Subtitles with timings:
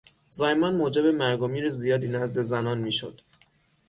[0.29, 3.21] زایمان موجب مرگ و میر زیادی نزد زنان میشد.